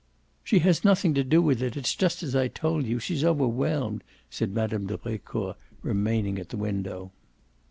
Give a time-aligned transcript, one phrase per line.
[0.43, 4.03] "She has nothing to do with it it's just as I told you she's overwhelmed,"
[4.31, 4.87] said Mme.
[4.87, 7.11] de Brecourt, remaining at the window.